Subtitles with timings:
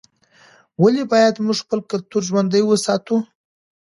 [0.81, 3.15] ولې باید موږ خپل کلتور ژوندی وساتو؟